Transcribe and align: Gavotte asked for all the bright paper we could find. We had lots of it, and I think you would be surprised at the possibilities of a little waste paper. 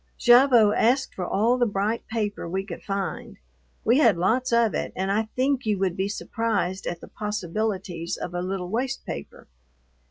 Gavotte 0.17 0.73
asked 0.75 1.13
for 1.13 1.27
all 1.27 1.59
the 1.59 1.67
bright 1.67 2.07
paper 2.07 2.49
we 2.49 2.63
could 2.65 2.81
find. 2.81 3.37
We 3.85 3.99
had 3.99 4.17
lots 4.17 4.51
of 4.51 4.73
it, 4.73 4.91
and 4.95 5.11
I 5.11 5.29
think 5.35 5.63
you 5.67 5.77
would 5.77 5.95
be 5.95 6.07
surprised 6.09 6.87
at 6.87 7.01
the 7.01 7.07
possibilities 7.07 8.17
of 8.17 8.33
a 8.33 8.41
little 8.41 8.69
waste 8.69 9.05
paper. 9.05 9.47